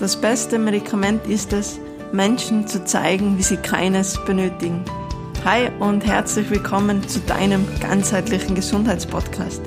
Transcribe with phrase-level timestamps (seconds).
[0.00, 1.78] Das beste Medikament ist es,
[2.10, 4.82] Menschen zu zeigen, wie sie keines benötigen.
[5.44, 9.60] Hi und herzlich willkommen zu deinem ganzheitlichen Gesundheitspodcast.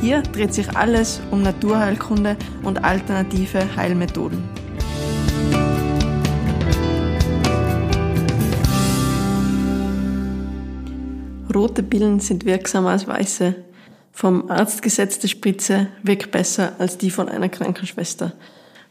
[0.00, 4.42] Hier dreht sich alles um Naturheilkunde und alternative Heilmethoden.
[11.54, 13.54] Rote Pillen sind wirksamer als weiße.
[14.12, 18.32] Vom Arzt gesetzte Spritze wirkt besser als die von einer Krankenschwester.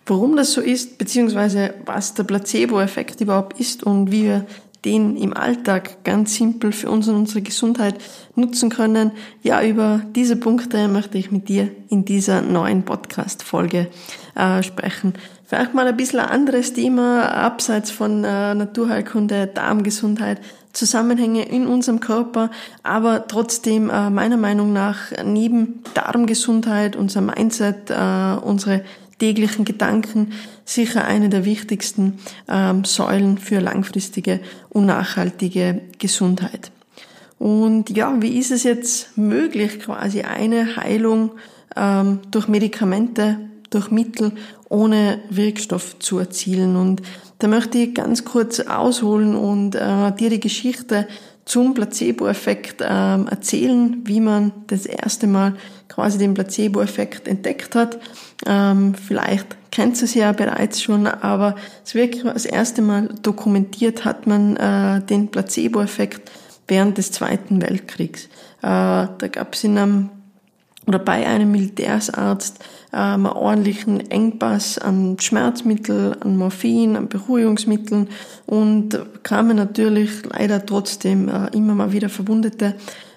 [0.06, 4.46] Warum das so ist, beziehungsweise was der Placebo-Effekt überhaupt ist und wie wir
[4.86, 7.96] den im Alltag ganz simpel für uns und unsere Gesundheit
[8.36, 9.12] nutzen können.
[9.42, 13.88] Ja, über diese Punkte möchte ich mit dir in dieser neuen Podcast-Folge
[14.36, 15.14] äh, sprechen.
[15.46, 20.42] Vielleicht mal ein bisschen ein anderes Thema, abseits von äh, Naturheilkunde, Darmgesundheit,
[20.74, 22.50] Zusammenhänge in unserem Körper,
[22.82, 28.82] aber trotzdem äh, meiner Meinung nach neben Darmgesundheit, unser Mindset, äh, unsere
[29.24, 30.34] täglichen Gedanken
[30.66, 36.72] sicher eine der wichtigsten ähm, Säulen für langfristige und nachhaltige Gesundheit.
[37.40, 41.32] Und ja, wie ist es jetzt möglich, quasi eine Heilung
[41.78, 43.38] ähm, durch Medikamente,
[43.70, 44.34] durch Mittel
[44.68, 46.76] ohne Wirkstoff zu erzielen?
[46.76, 47.02] Und
[47.40, 51.08] da möchte ich ganz kurz ausholen und äh, dir die Geschichte
[51.46, 55.56] zum Placebo-Effekt ähm, erzählen, wie man das erste Mal
[55.90, 58.00] quasi den Placebo-Effekt entdeckt hat.
[58.46, 61.56] Ähm, vielleicht kennt es ja bereits schon, aber
[61.86, 66.32] es wirklich das erste Mal dokumentiert hat man äh, den Placebo-Effekt
[66.68, 68.26] während des Zweiten Weltkriegs.
[68.26, 68.28] Äh,
[68.62, 70.10] da gab es in einem
[70.86, 72.60] oder bei einem Militärsarzt
[72.94, 78.10] ähm, einen ordentlichen Engpass an Schmerzmittel, an Morphin, an Beruhigungsmitteln
[78.46, 82.76] und kamen natürlich leider trotzdem äh, immer mal wieder verwundete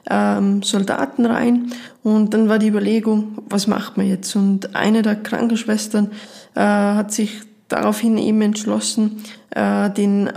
[0.08, 1.72] ähm, Soldaten rein.
[2.02, 4.36] Und dann war die Überlegung, was macht man jetzt?
[4.36, 6.12] Und eine der Krankenschwestern
[6.54, 10.30] äh, hat sich daraufhin eben entschlossen, äh, den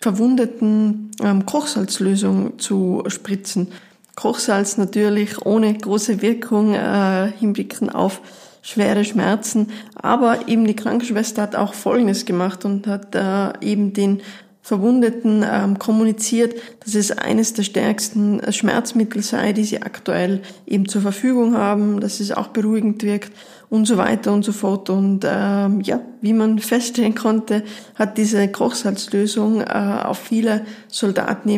[0.00, 3.68] Verwundeten ähm, Kochsalzlösung zu spritzen.
[4.16, 8.20] Kochsalz natürlich ohne große Wirkung äh, hinblicken auf
[8.62, 9.68] schwere Schmerzen.
[9.94, 14.22] Aber eben die Krankenschwester hat auch Folgendes gemacht und hat äh, eben den
[14.62, 21.00] Verwundeten ähm, kommuniziert, dass es eines der stärksten Schmerzmittel sei, die sie aktuell eben zur
[21.00, 23.32] Verfügung haben, dass es auch beruhigend wirkt
[23.70, 24.90] und so weiter und so fort.
[24.90, 27.62] Und ähm, ja, wie man feststellen konnte,
[27.94, 30.66] hat diese Kochsalzlösung äh, auf viele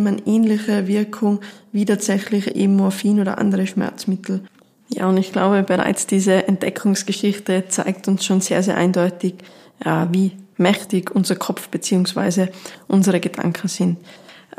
[0.06, 1.40] eine ähnliche Wirkung
[1.72, 4.42] wie tatsächlich eben Morphin oder andere Schmerzmittel.
[4.88, 9.36] Ja, und ich glaube, bereits diese Entdeckungsgeschichte zeigt uns schon sehr, sehr eindeutig,
[9.82, 12.50] äh, wie mächtig unser Kopf beziehungsweise
[12.88, 13.96] unsere Gedanken sind.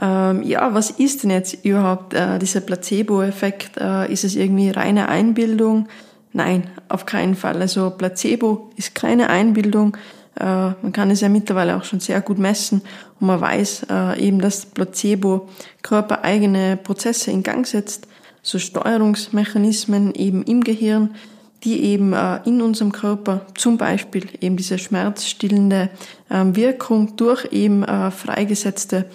[0.01, 3.77] Ähm, ja, was ist denn jetzt überhaupt äh, dieser Placebo-Effekt?
[3.77, 5.87] Äh, ist es irgendwie reine Einbildung?
[6.33, 7.61] Nein, auf keinen Fall.
[7.61, 9.95] Also Placebo ist keine Einbildung.
[10.39, 12.81] Äh, man kann es ja mittlerweile auch schon sehr gut messen
[13.19, 15.47] und man weiß äh, eben, dass Placebo
[15.83, 18.07] körpereigene Prozesse in Gang setzt,
[18.41, 21.15] so Steuerungsmechanismen eben im Gehirn,
[21.63, 25.89] die eben äh, in unserem Körper zum Beispiel eben diese schmerzstillende
[26.31, 29.05] ähm, Wirkung durch eben freigesetzte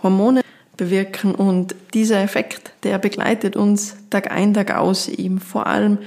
[0.00, 0.42] Hormone
[0.76, 5.98] bewirken und dieser Effekt, der begleitet uns Tag ein, Tag aus eben vor allem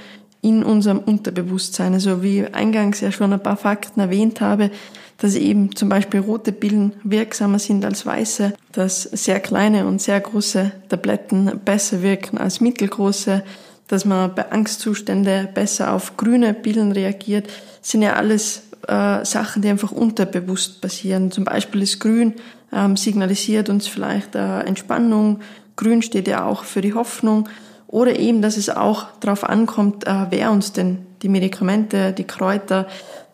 [0.42, 1.94] in unserem Unterbewusstsein.
[1.94, 4.70] Also wie eingangs ja schon ein paar Fakten erwähnt habe,
[5.18, 10.20] dass eben zum Beispiel rote Pillen wirksamer sind als weiße, dass sehr kleine und sehr
[10.20, 13.44] große Tabletten besser wirken als mittelgroße,
[13.86, 17.48] dass man bei Angstzustände besser auf grüne Pillen reagiert,
[17.80, 21.30] sind ja alles äh, Sachen, die einfach unterbewusst passieren.
[21.30, 22.34] Zum Beispiel ist Grün
[22.72, 25.40] ähm, signalisiert uns vielleicht äh, Entspannung.
[25.76, 27.48] Grün steht ja auch für die Hoffnung.
[27.92, 32.86] Oder eben, dass es auch darauf ankommt, äh, wer uns denn die Medikamente, die Kräuter,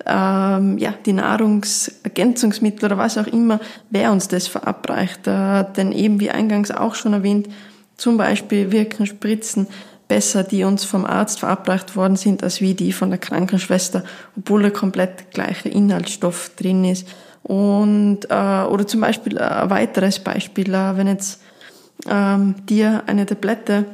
[0.04, 3.60] ähm, ja, die Nahrungsergänzungsmittel oder was auch immer,
[3.90, 5.28] wer uns das verabreicht.
[5.28, 7.48] Äh, denn eben, wie eingangs auch schon erwähnt,
[7.96, 9.68] zum Beispiel wirken Spritzen
[10.08, 14.02] besser, die uns vom Arzt verabreicht worden sind, als wie die von der Krankenschwester,
[14.36, 17.06] obwohl der komplett gleiche Inhaltsstoff drin ist.
[17.44, 21.40] Und äh, oder zum Beispiel ein weiteres Beispiel, äh, wenn jetzt
[22.10, 23.84] ähm, dir eine Tablette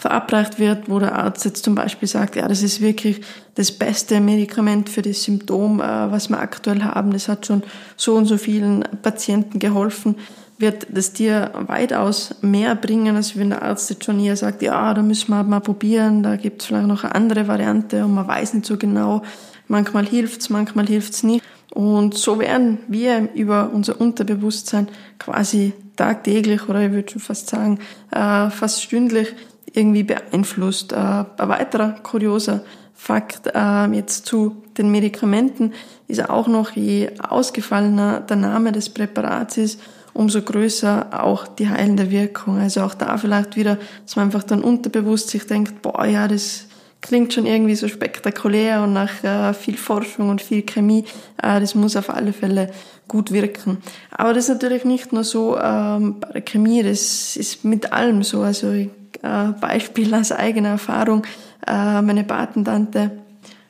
[0.00, 3.20] verabreicht wird, wo der Arzt jetzt zum Beispiel sagt, ja, das ist wirklich
[3.54, 7.12] das beste Medikament für das Symptom, äh, was wir aktuell haben.
[7.12, 7.62] Das hat schon
[7.96, 10.16] so und so vielen Patienten geholfen,
[10.58, 14.92] wird das dir weitaus mehr bringen, als wenn der Arzt jetzt schon hier sagt, ja,
[14.92, 18.26] da müssen wir mal probieren, da gibt es vielleicht noch eine andere Variante und man
[18.26, 19.22] weiß nicht so genau.
[19.68, 21.44] Manchmal hilft's, manchmal hilft's nicht.
[21.70, 27.78] Und so werden wir über unser Unterbewusstsein quasi tagtäglich oder ich würde schon fast sagen,
[28.10, 29.34] äh, fast stündlich
[29.78, 30.92] irgendwie beeinflusst.
[30.92, 32.62] Äh, ein weiterer kurioser
[32.94, 35.72] Fakt äh, jetzt zu den Medikamenten
[36.08, 39.80] ist auch noch, je ausgefallener der Name des Präparats ist,
[40.14, 42.58] umso größer auch die heilende Wirkung.
[42.58, 46.66] Also auch da vielleicht wieder, dass man einfach dann unterbewusst sich denkt, boah, ja, das
[47.00, 51.04] klingt schon irgendwie so spektakulär und nach äh, viel Forschung und viel Chemie,
[51.40, 52.70] äh, das muss auf alle Fälle
[53.06, 53.78] gut wirken.
[54.10, 58.22] Aber das ist natürlich nicht nur so ähm, bei der Chemie, das ist mit allem
[58.24, 58.42] so.
[58.42, 58.74] Also
[59.22, 61.24] äh, Beispiel aus eigener Erfahrung,
[61.66, 63.10] äh, meine Patentante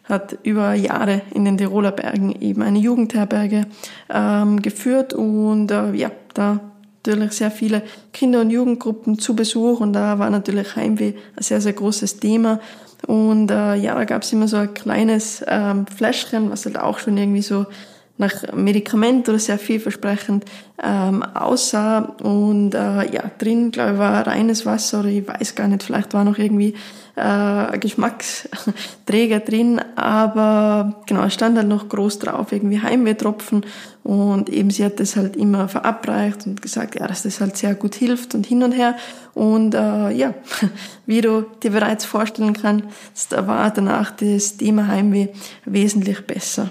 [0.05, 3.67] hat über Jahre in den Tiroler Bergen eben eine Jugendherberge
[4.09, 6.61] ähm, geführt und äh, ja, da
[7.09, 11.61] natürlich sehr viele Kinder- und Jugendgruppen zu Besuch und da war natürlich Heimweh ein sehr,
[11.61, 12.61] sehr großes Thema.
[13.06, 16.99] Und äh, ja, da gab es immer so ein kleines ähm, Fläschchen, was halt auch
[16.99, 17.67] schon irgendwie so
[18.19, 20.44] nach Medikament oder sehr vielversprechend
[20.82, 22.00] ähm, aussah.
[22.23, 26.15] Und äh, ja, drin, glaube ich, war reines Wasser oder ich weiß gar nicht, vielleicht
[26.15, 26.75] war noch irgendwie
[27.19, 33.67] äh, Geschmacksträger drin, aber genau, es stand halt noch groß drauf, irgendwie Heimwehtropfen
[34.05, 37.75] und eben sie hat das halt immer verabreicht und gesagt, ja, dass das halt sehr
[37.75, 38.97] gut hilft und hin und her
[39.35, 40.35] und äh, ja,
[41.06, 42.87] wie du dir bereits vorstellen kannst,
[43.37, 45.29] war danach das Thema Heimweh
[45.64, 46.71] wesentlich besser.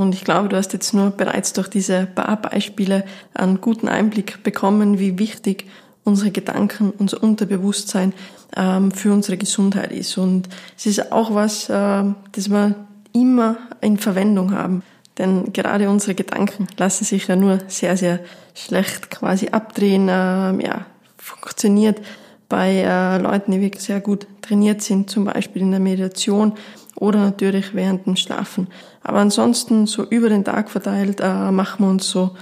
[0.00, 3.04] Und ich glaube, du hast jetzt nur bereits durch diese paar Beispiele
[3.34, 5.66] einen guten Einblick bekommen, wie wichtig
[6.04, 8.14] unsere Gedanken, unser Unterbewusstsein
[8.56, 10.16] ähm, für unsere Gesundheit ist.
[10.16, 12.76] Und es ist auch was, äh, das wir
[13.12, 14.82] immer in Verwendung haben.
[15.18, 18.20] Denn gerade unsere Gedanken lassen sich ja nur sehr, sehr
[18.54, 20.08] schlecht quasi abdrehen.
[20.10, 20.86] Ähm, ja,
[21.18, 22.00] funktioniert
[22.48, 26.54] bei äh, Leuten, die wirklich sehr gut trainiert sind, zum Beispiel in der Meditation
[27.00, 28.68] oder natürlich während dem Schlafen.
[29.02, 32.36] Aber ansonsten so über den Tag verteilt äh, machen wir uns so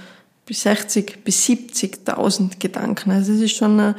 [0.45, 3.11] bis 60 bis 70.000 Gedanken.
[3.11, 3.95] Also das ist schon eine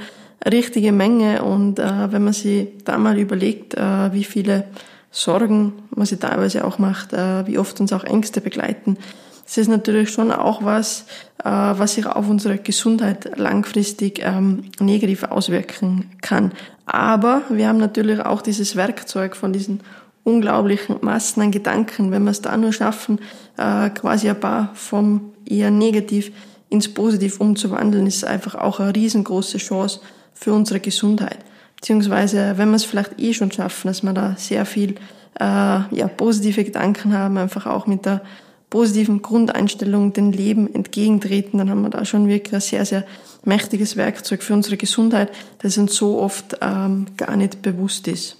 [0.46, 4.64] richtige Menge und äh, wenn man sich da mal überlegt, äh, wie viele
[5.10, 8.96] Sorgen man sich teilweise auch macht, äh, wie oft uns auch Ängste begleiten,
[9.44, 11.06] das ist natürlich schon auch was,
[11.42, 16.52] äh, was sich auf unsere Gesundheit langfristig ähm, negativ auswirken kann.
[16.86, 19.80] Aber wir haben natürlich auch dieses Werkzeug von diesen
[20.24, 23.20] unglaublichen Massen an Gedanken, wenn wir es da nur schaffen,
[23.56, 26.32] äh, quasi ein paar vom eher negativ
[26.68, 30.00] ins Positiv umzuwandeln, ist einfach auch eine riesengroße Chance
[30.32, 31.38] für unsere Gesundheit.
[31.76, 34.96] Beziehungsweise, wenn wir es vielleicht eh schon schaffen, dass wir da sehr viel
[35.38, 38.22] äh, ja, positive Gedanken haben, einfach auch mit der
[38.68, 43.04] positiven Grundeinstellung dem Leben entgegentreten, dann haben wir da schon wirklich ein sehr, sehr
[43.44, 48.39] mächtiges Werkzeug für unsere Gesundheit, das uns so oft ähm, gar nicht bewusst ist.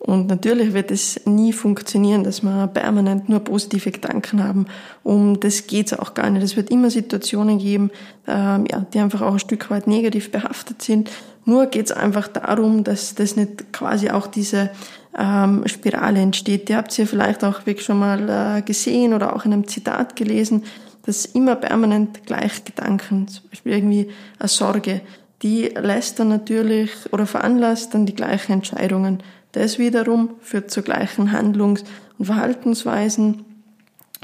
[0.00, 4.66] Und natürlich wird es nie funktionieren, dass wir permanent nur positive Gedanken haben.
[5.02, 6.42] Um das geht's auch gar nicht.
[6.42, 7.90] Es wird immer Situationen geben,
[8.26, 11.10] ähm, ja, die einfach auch ein Stück weit negativ behaftet sind.
[11.44, 14.70] Nur geht's einfach darum, dass das nicht quasi auch diese
[15.18, 16.70] ähm, Spirale entsteht.
[16.70, 20.16] Die habt ihr vielleicht auch wirklich schon mal äh, gesehen oder auch in einem Zitat
[20.16, 20.64] gelesen,
[21.04, 24.08] dass immer permanent gleich Gedanken, zum Beispiel irgendwie
[24.38, 25.02] eine Sorge,
[25.42, 31.32] die lässt dann natürlich oder veranlasst dann die gleichen Entscheidungen das wiederum führt zu gleichen
[31.32, 31.84] Handlungs-
[32.18, 33.44] und Verhaltensweisen.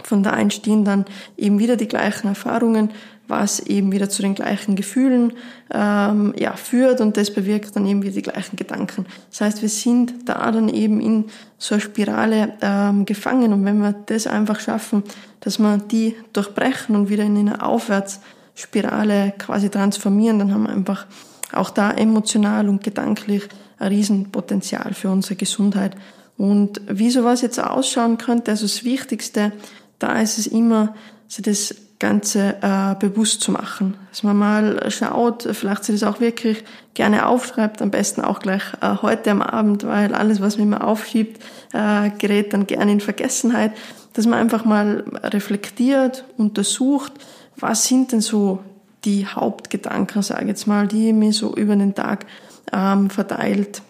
[0.02, 1.05] Von da entstehen dann
[1.37, 2.90] eben wieder die gleichen Erfahrungen,
[3.28, 5.32] was eben wieder zu den gleichen Gefühlen
[5.73, 9.06] ähm, ja, führt und das bewirkt dann eben wieder die gleichen Gedanken.
[9.31, 11.25] Das heißt, wir sind da dann eben in
[11.58, 15.02] so einer Spirale ähm, gefangen und wenn wir das einfach schaffen,
[15.40, 21.06] dass wir die durchbrechen und wieder in eine Aufwärtsspirale quasi transformieren, dann haben wir einfach
[21.53, 23.48] auch da emotional und gedanklich
[23.79, 25.97] ein Riesenpotenzial für unsere Gesundheit.
[26.37, 29.53] Und wie sowas jetzt ausschauen könnte, also das Wichtigste,
[29.99, 30.95] da ist es immer,
[31.29, 33.97] sich das Ganze äh, bewusst zu machen.
[34.11, 38.63] Dass man mal schaut, vielleicht sich das auch wirklich gerne aufschreibt, am besten auch gleich
[38.83, 41.43] äh, heute am Abend, weil alles, was man immer aufschiebt,
[41.73, 43.73] äh, gerät dann gerne in Vergessenheit.
[44.13, 47.13] Dass man einfach mal reflektiert, untersucht,
[47.56, 48.61] was sind denn so
[49.05, 52.27] die Hauptgedanken, sage ich jetzt mal, die mir so über den Tag
[52.73, 53.82] ähm, verteilt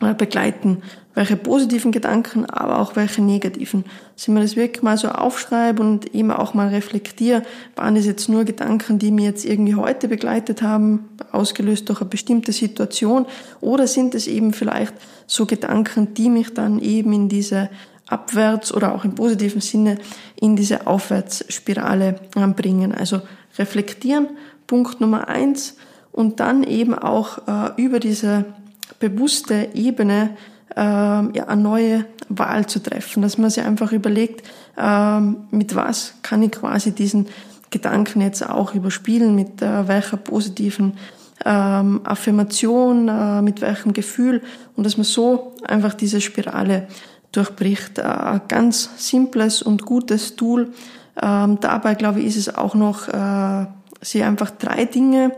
[0.00, 0.82] äh, begleiten.
[1.14, 3.84] Welche positiven Gedanken, aber auch welche negativen.
[4.14, 7.42] Dass ich mir das wirklich mal so aufschreibe und eben auch mal reflektiere,
[7.74, 12.10] waren das jetzt nur Gedanken, die mir jetzt irgendwie heute begleitet haben, ausgelöst durch eine
[12.10, 13.26] bestimmte Situation,
[13.60, 14.94] oder sind es eben vielleicht
[15.26, 17.68] so Gedanken, die mich dann eben in diese
[18.06, 19.98] abwärts oder auch im positiven Sinne
[20.36, 22.20] in diese Aufwärtsspirale
[22.56, 22.94] bringen.
[22.94, 23.20] Also
[23.58, 24.28] reflektieren,
[24.68, 25.76] Punkt Nummer eins,
[26.18, 28.44] und dann eben auch äh, über diese
[28.98, 30.30] bewusste Ebene
[30.74, 34.44] äh, ja, eine neue Wahl zu treffen, dass man sich einfach überlegt,
[34.76, 37.28] äh, mit was kann ich quasi diesen
[37.70, 40.94] Gedanken jetzt auch überspielen, mit äh, welcher positiven
[41.44, 44.42] ähm, Affirmation, äh, mit welchem Gefühl
[44.74, 46.88] und dass man so einfach diese Spirale
[47.30, 48.00] durchbricht.
[48.00, 50.72] Ein ganz simples und gutes Tool.
[51.22, 53.66] Ähm, dabei, glaube ich, ist es auch noch, äh,
[54.00, 55.30] sie einfach drei Dinge,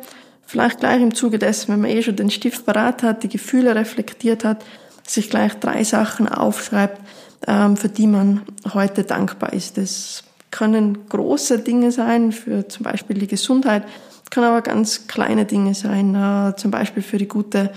[0.50, 3.76] vielleicht gleich im Zuge dessen, wenn man eh schon den Stift parat hat, die Gefühle
[3.76, 4.64] reflektiert hat,
[5.06, 7.00] sich gleich drei Sachen aufschreibt,
[7.46, 8.42] ähm, für die man
[8.74, 9.78] heute dankbar ist.
[9.78, 13.84] Das können große Dinge sein, für zum Beispiel die Gesundheit,
[14.30, 17.70] kann aber ganz kleine Dinge sein, äh, zum Beispiel für die gute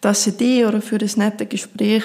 [0.00, 2.02] Tasse Tee oder für das nette Gespräch,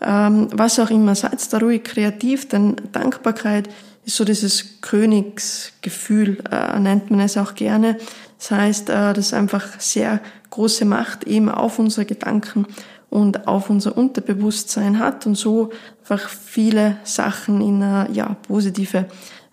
[0.00, 1.14] ähm, was auch immer.
[1.14, 3.68] Seid da ruhig kreativ, denn Dankbarkeit
[4.04, 7.96] ist so dieses Königsgefühl, äh, nennt man es auch gerne.
[8.42, 10.20] Das heißt, äh, das einfach sehr
[10.50, 12.66] große Macht eben auf unsere Gedanken
[13.08, 15.70] und auf unser Unterbewusstsein hat und so
[16.00, 19.06] einfach viele Sachen in eine ja, positive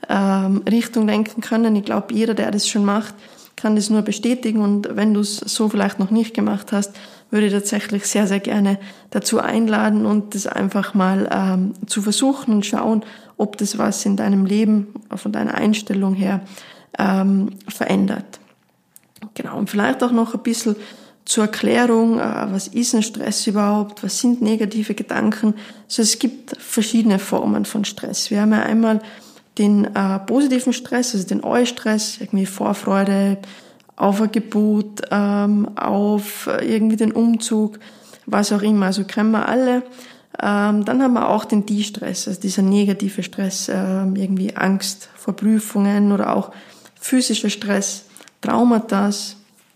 [0.09, 1.75] ähm, Richtung lenken können.
[1.75, 3.13] Ich glaube, jeder, der das schon macht,
[3.55, 6.93] kann das nur bestätigen und wenn du es so vielleicht noch nicht gemacht hast,
[7.29, 8.79] würde ich tatsächlich sehr, sehr gerne
[9.11, 13.03] dazu einladen und das einfach mal ähm, zu versuchen und schauen,
[13.37, 16.41] ob das was in deinem Leben, von deiner Einstellung her
[16.97, 18.38] ähm, verändert.
[19.33, 20.75] Genau, und vielleicht auch noch ein bisschen
[21.25, 25.53] zur Erklärung, äh, was ist ein Stress überhaupt, was sind negative Gedanken.
[25.85, 28.31] Also es gibt verschiedene Formen von Stress.
[28.31, 28.99] Wir haben ja einmal
[29.57, 33.37] den äh, positiven Stress, also den Eustress, irgendwie Vorfreude
[33.95, 37.77] auf ein Gebot, ähm, auf irgendwie den Umzug,
[38.25, 38.87] was auch immer.
[38.87, 39.83] Also kennen wir alle.
[40.41, 45.35] Ähm, dann haben wir auch den Die-Stress, also dieser negative Stress, ähm, irgendwie Angst vor
[45.35, 46.51] Prüfungen oder auch
[46.99, 48.05] physischer Stress,
[48.41, 49.09] Traumata,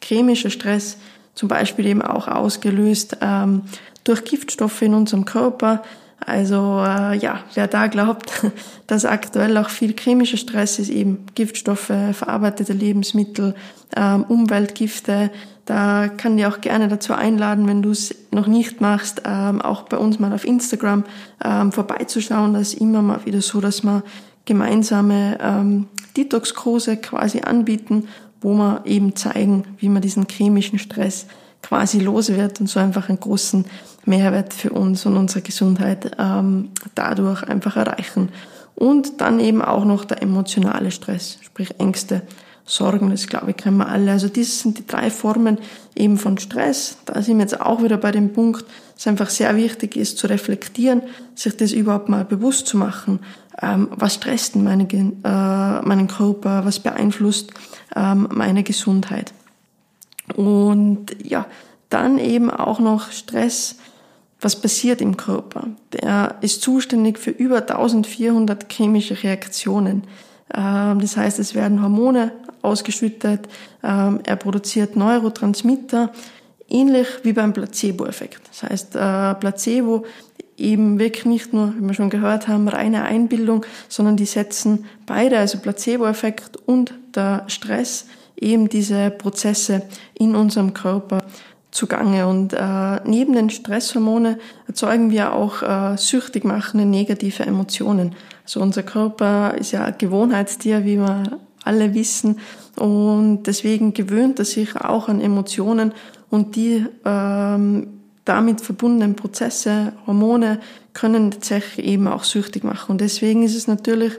[0.01, 0.97] chemischer Stress,
[1.35, 3.63] zum Beispiel eben auch ausgelöst ähm,
[4.03, 5.81] durch Giftstoffe in unserem Körper,
[6.25, 8.45] also äh, ja, wer da glaubt,
[8.87, 13.55] dass aktuell auch viel chemischer Stress ist, eben Giftstoffe, verarbeitete Lebensmittel,
[13.95, 15.31] ähm, Umweltgifte,
[15.65, 19.83] da kann ich auch gerne dazu einladen, wenn du es noch nicht machst, ähm, auch
[19.83, 21.05] bei uns mal auf Instagram
[21.43, 22.53] ähm, vorbeizuschauen.
[22.53, 24.03] Das ist immer mal wieder so, dass wir
[24.43, 28.07] gemeinsame ähm, Detox-Kurse quasi anbieten,
[28.41, 31.27] wo wir eben zeigen, wie man diesen chemischen Stress
[31.61, 33.65] quasi los wird und so einfach einen großen
[34.05, 38.29] Mehrwert für uns und unsere Gesundheit ähm, dadurch einfach erreichen.
[38.75, 42.23] Und dann eben auch noch der emotionale Stress, sprich Ängste,
[42.65, 44.11] Sorgen, das glaube ich kennen wir alle.
[44.11, 45.57] Also das sind die drei Formen
[45.95, 46.97] eben von Stress.
[47.05, 48.65] Da sind wir jetzt auch wieder bei dem Punkt,
[48.95, 51.01] dass einfach sehr wichtig ist zu reflektieren,
[51.35, 53.19] sich das überhaupt mal bewusst zu machen.
[53.61, 56.65] Ähm, was stresst meine, äh, meinen Körper?
[56.65, 57.51] Was beeinflusst
[57.95, 59.33] ähm, meine Gesundheit?
[60.35, 61.45] Und ja,
[61.89, 63.75] dann eben auch noch Stress,
[64.41, 65.67] was passiert im Körper.
[65.93, 70.03] Der ist zuständig für über 1400 chemische Reaktionen.
[70.53, 72.31] Ähm, das heißt, es werden Hormone
[72.61, 73.47] ausgeschüttet,
[73.83, 76.11] ähm, er produziert Neurotransmitter,
[76.69, 78.41] ähnlich wie beim Placebo-Effekt.
[78.49, 80.05] Das heißt, äh, Placebo
[80.63, 85.37] eben wirklich nicht nur, wie wir schon gehört haben, reine Einbildung, sondern die setzen beide,
[85.37, 88.05] also Placebo-Effekt und der Stress,
[88.39, 91.19] eben diese Prozesse in unserem Körper
[91.71, 92.27] zugange.
[92.27, 98.15] Und äh, neben den Stresshormone erzeugen wir auch äh, süchtig machende negative Emotionen.
[98.43, 102.39] Also unser Körper ist ja ein Gewohnheitstier, wie wir alle wissen.
[102.75, 105.93] Und deswegen gewöhnt er sich auch an Emotionen
[106.29, 110.59] und die ähm, damit verbundenen Prozesse, Hormone
[110.93, 112.91] können tatsächlich eben auch süchtig machen.
[112.93, 114.13] Und deswegen ist es natürlich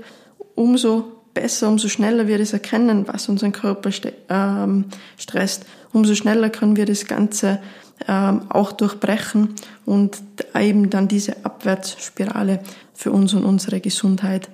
[0.54, 3.90] umso besser, umso schneller wir das erkennen, was unseren Körper
[4.28, 4.86] ähm,
[5.18, 7.60] stresst, umso schneller können wir das Ganze
[8.08, 10.22] ähm, auch durchbrechen und
[10.58, 12.60] eben dann diese Abwärtsspirale
[12.92, 14.48] für uns und unsere Gesundheit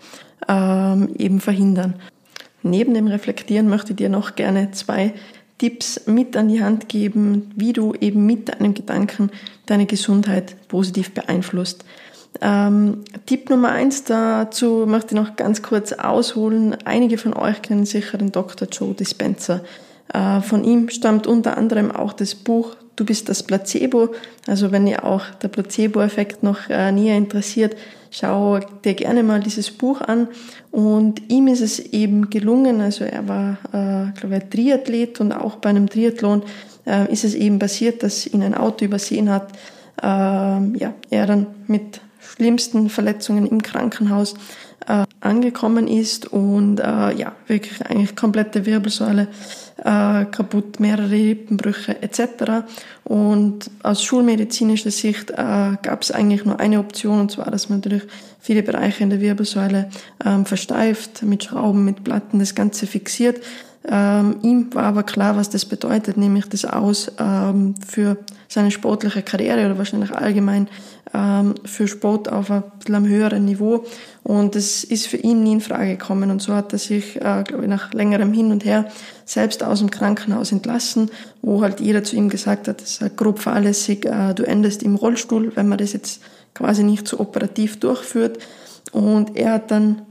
[0.48, 1.94] ähm, eben verhindern.
[2.62, 5.14] Neben dem Reflektieren möchte ich dir noch gerne zwei
[5.60, 9.30] Tipps mit an die Hand geben, wie du eben mit deinem Gedanken
[9.66, 11.84] deine Gesundheit positiv beeinflusst.
[12.40, 16.78] Ähm, Tipp Nummer eins dazu möchte ich noch ganz kurz ausholen.
[16.86, 18.68] Einige von euch kennen sicher den Dr.
[18.68, 19.60] Joe Dispenza.
[20.14, 24.10] Äh, von ihm stammt unter anderem auch das Buch Du bist das Placebo.
[24.46, 27.74] Also wenn ihr auch der Placebo-Effekt noch äh, näher interessiert,
[28.10, 30.28] schau dir gerne mal dieses Buch an.
[30.70, 35.56] Und ihm ist es eben gelungen, also er war, äh, glaube ich, Triathlet und auch
[35.56, 36.42] bei einem Triathlon
[36.84, 39.50] äh, ist es eben passiert, dass ihn ein Auto übersehen hat.
[40.02, 44.34] Äh, ja, er dann mit schlimmsten Verletzungen im Krankenhaus
[44.86, 49.28] äh, angekommen ist und äh, ja, wirklich eigentlich komplette Wirbelsäule
[49.84, 52.64] äh, kaputt, mehrere Rippenbrüche etc.
[53.04, 57.78] Und aus schulmedizinischer Sicht äh, gab es eigentlich nur eine Option und zwar, dass man
[57.80, 58.04] natürlich
[58.40, 59.90] viele Bereiche in der Wirbelsäule
[60.24, 63.40] ähm, versteift, mit Schrauben, mit Platten das Ganze fixiert.
[63.92, 69.22] Ähm, ihm war aber klar, was das bedeutet, nämlich das Aus ähm, für seine sportliche
[69.22, 70.68] Karriere oder wahrscheinlich allgemein
[71.12, 73.84] ähm, für Sport auf einem höheren Niveau.
[74.22, 76.30] Und das ist für ihn nie in Frage gekommen.
[76.30, 78.86] Und so hat er sich, äh, glaube ich, nach längerem Hin und Her
[79.24, 81.10] selbst aus dem Krankenhaus entlassen,
[81.42, 84.84] wo halt jeder zu ihm gesagt hat, das ist halt grob fahrlässig, äh, du endest
[84.84, 86.22] im Rollstuhl, wenn man das jetzt
[86.54, 88.38] quasi nicht so operativ durchführt.
[88.92, 90.02] Und er hat dann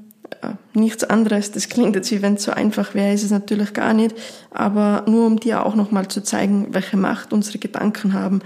[0.73, 1.51] nichts anderes.
[1.51, 4.15] Das klingt jetzt wie wenn es so einfach wäre, ist es natürlich gar nicht.
[4.51, 8.41] Aber nur um dir auch nochmal zu zeigen, welche Macht unsere Gedanken haben.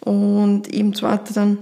[0.00, 1.58] Und eben zwar dann,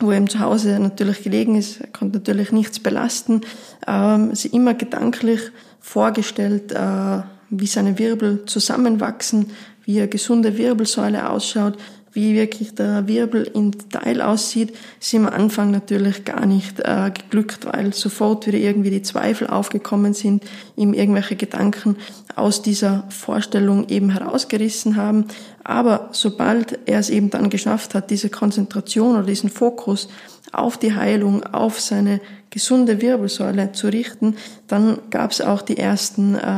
[0.00, 3.42] wo er eben zu Hause natürlich gelegen ist, er konnte natürlich nichts belasten,
[3.86, 5.40] ähm, sie immer gedanklich
[5.80, 9.50] vorgestellt, äh, wie seine Wirbel zusammenwachsen,
[9.84, 11.78] wie eine gesunde Wirbelsäule ausschaut,
[12.14, 17.10] wie wirklich der Wirbel im Detail aussieht, ist ihm am Anfang natürlich gar nicht äh,
[17.10, 20.44] geglückt, weil sofort wieder irgendwie die Zweifel aufgekommen sind,
[20.76, 21.96] ihm irgendwelche Gedanken
[22.36, 25.26] aus dieser Vorstellung eben herausgerissen haben.
[25.64, 30.08] Aber sobald er es eben dann geschafft hat, diese Konzentration oder diesen Fokus
[30.52, 34.36] auf die Heilung, auf seine gesunde Wirbelsäule zu richten,
[34.68, 36.48] dann gab es auch die ersten äh,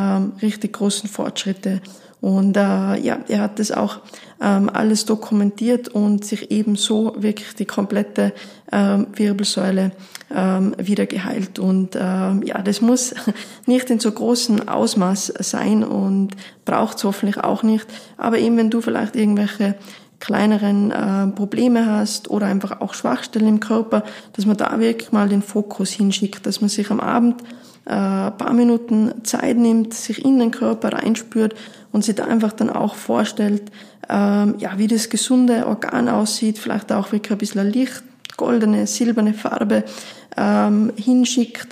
[0.42, 1.80] richtig großen Fortschritte.
[2.20, 3.98] Und äh, ja, er hat das auch
[4.40, 8.32] ähm, alles dokumentiert und sich ebenso wirklich die komplette
[8.72, 9.92] ähm, Wirbelsäule
[10.34, 11.58] ähm, wieder geheilt.
[11.58, 13.14] Und ähm, ja, das muss
[13.66, 16.30] nicht in so großem Ausmaß sein und
[16.64, 17.86] braucht es hoffentlich auch nicht.
[18.16, 19.74] Aber eben wenn du vielleicht irgendwelche
[20.18, 25.28] kleineren äh, Probleme hast oder einfach auch Schwachstellen im Körper, dass man da wirklich mal
[25.28, 27.42] den Fokus hinschickt, dass man sich am Abend
[27.84, 31.54] äh, paar Minuten Zeit nimmt, sich in den Körper reinspürt
[31.96, 33.72] und sich da einfach dann auch vorstellt,
[34.10, 38.02] ähm, ja, wie das gesunde Organ aussieht, vielleicht auch wirklich ein bisschen Licht,
[38.36, 39.82] goldene, silberne Farbe
[40.36, 41.68] ähm, hinschickt,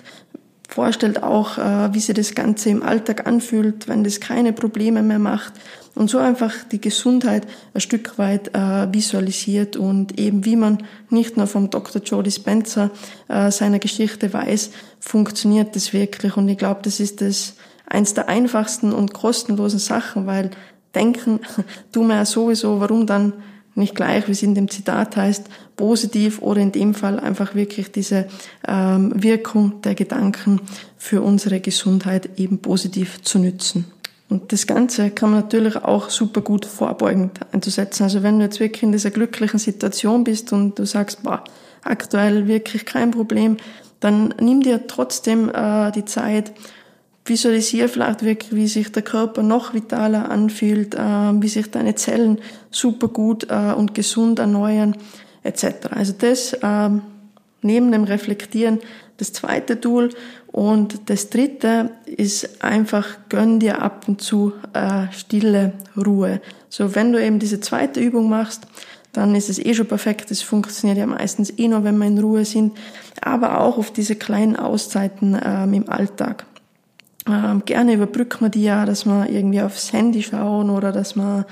[0.66, 5.18] vorstellt auch, äh, wie sich das Ganze im Alltag anfühlt, wenn das keine Probleme mehr
[5.18, 5.52] macht
[5.94, 11.36] und so einfach die Gesundheit ein Stück weit äh, visualisiert und eben wie man nicht
[11.36, 12.00] nur vom Dr.
[12.00, 12.90] Jody Spencer
[13.28, 18.28] äh, seiner Geschichte weiß, funktioniert das wirklich und ich glaube, das ist das eins der
[18.28, 20.50] einfachsten und kostenlosen Sachen, weil
[20.94, 21.40] denken
[21.92, 23.32] tun wir ja sowieso, warum dann
[23.74, 27.90] nicht gleich, wie es in dem Zitat heißt, positiv oder in dem Fall einfach wirklich
[27.90, 28.28] diese
[28.68, 30.60] ähm, Wirkung der Gedanken
[30.96, 33.86] für unsere Gesundheit eben positiv zu nützen.
[34.28, 38.04] Und das Ganze kann man natürlich auch super gut vorbeugend einzusetzen.
[38.04, 41.44] Also wenn du jetzt wirklich in dieser glücklichen Situation bist und du sagst, boah,
[41.82, 43.58] aktuell wirklich kein Problem,
[44.00, 46.52] dann nimm dir trotzdem äh, die Zeit,
[47.24, 52.38] visualisiere vielleicht wirklich, wie sich der Körper noch vitaler anfühlt, äh, wie sich deine Zellen
[52.70, 54.96] super gut äh, und gesund erneuern,
[55.42, 55.88] etc.
[55.90, 56.90] Also das äh,
[57.62, 58.80] neben dem Reflektieren
[59.16, 60.10] das zweite Tool
[60.48, 66.40] und das dritte ist einfach, gönn dir ab und zu äh, stille Ruhe.
[66.68, 68.66] So, wenn du eben diese zweite Übung machst,
[69.12, 70.30] dann ist es eh schon perfekt.
[70.30, 72.76] Es funktioniert ja meistens eh nur, wenn wir in Ruhe sind,
[73.20, 76.46] aber auch auf diese kleinen Auszeiten ähm, im Alltag.
[77.28, 81.46] Ähm, gerne überbrücken wir die ja, dass wir irgendwie aufs Handy schauen oder dass wir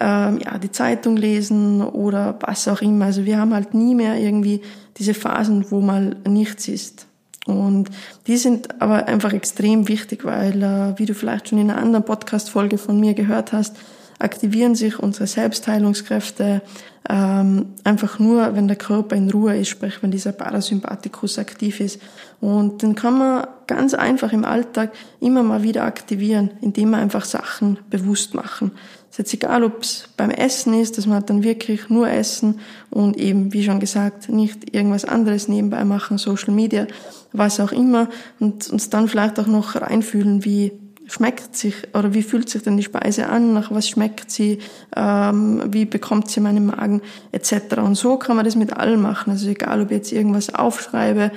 [0.00, 3.06] ähm, ja, die Zeitung lesen oder was auch immer.
[3.06, 4.62] Also wir haben halt nie mehr irgendwie
[4.98, 7.06] diese Phasen, wo mal nichts ist.
[7.46, 7.90] Und
[8.26, 12.04] die sind aber einfach extrem wichtig, weil, äh, wie du vielleicht schon in einer anderen
[12.04, 13.76] Podcast-Folge von mir gehört hast,
[14.18, 16.62] aktivieren sich unsere Selbstheilungskräfte
[17.08, 22.00] ähm, einfach nur, wenn der Körper in Ruhe ist, sprich wenn dieser Parasympathikus aktiv ist.
[22.40, 27.24] Und den kann man ganz einfach im Alltag immer mal wieder aktivieren, indem man einfach
[27.24, 28.72] Sachen bewusst machen.
[29.10, 32.60] Es ist jetzt egal, ob es beim Essen ist, dass man dann wirklich nur essen
[32.88, 36.86] und eben, wie schon gesagt, nicht irgendwas anderes nebenbei machen, Social Media,
[37.32, 38.08] was auch immer,
[38.40, 40.72] und uns dann vielleicht auch noch reinfühlen, wie
[41.12, 44.58] schmeckt sich oder wie fühlt sich denn die Speise an, nach was schmeckt sie,
[44.96, 47.76] ähm, wie bekommt sie meinen Magen etc.
[47.78, 49.30] Und so kann man das mit allem machen.
[49.30, 51.30] Also egal, ob ich jetzt irgendwas aufschreibe,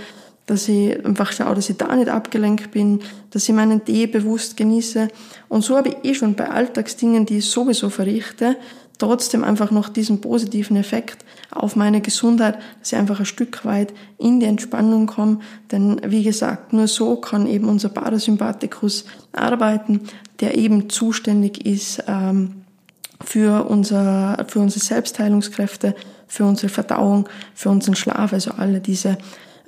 [0.46, 4.56] dass ich einfach schaue, dass ich da nicht abgelenkt bin, dass ich meinen Tee bewusst
[4.56, 5.10] genieße.
[5.50, 8.56] Und so habe ich eh schon bei Alltagsdingen, die ich sowieso verrichte,
[8.98, 13.94] trotzdem einfach noch diesen positiven Effekt auf meine Gesundheit, dass ich einfach ein Stück weit
[14.18, 15.40] in die Entspannung komme.
[15.72, 20.02] Denn wie gesagt, nur so kann eben unser Parasympathikus arbeiten,
[20.40, 22.64] der eben zuständig ist ähm,
[23.24, 25.96] für, unser, für unsere Selbstheilungskräfte,
[26.28, 29.18] für unsere Verdauung, für unseren Schlaf, also alle diese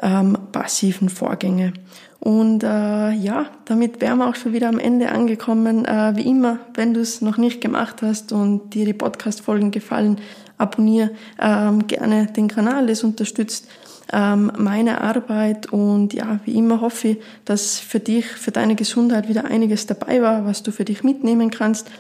[0.02, 1.74] ähm, passiven Vorgänge.
[2.20, 5.86] Und äh, ja, damit wären wir auch schon wieder am Ende angekommen.
[5.86, 10.20] Äh, wie immer, wenn du es noch nicht gemacht hast und dir die Podcast-Folgen gefallen,
[10.58, 13.68] abonniere ähm, gerne den Kanal, das unterstützt
[14.12, 19.28] ähm, meine Arbeit und ja, wie immer hoffe ich, dass für dich, für deine Gesundheit
[19.28, 21.92] wieder einiges dabei war, was du für dich mitnehmen kannst.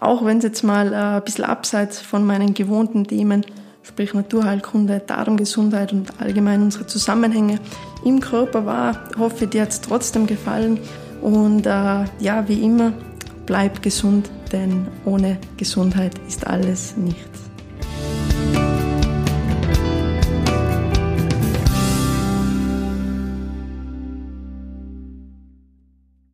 [0.00, 3.44] Auch wenn es jetzt mal äh, ein bisschen abseits von meinen gewohnten Themen,
[3.86, 7.60] sprich Naturheilkunde, Darmgesundheit und allgemein unsere Zusammenhänge
[8.04, 10.78] im Körper war, hoffe dir hat es trotzdem gefallen.
[11.22, 12.92] Und äh, ja, wie immer,
[13.46, 17.45] bleib gesund, denn ohne Gesundheit ist alles nichts.